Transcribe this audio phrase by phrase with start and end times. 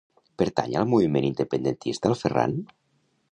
[0.41, 2.57] Pertany al moviment independentista el Ferran?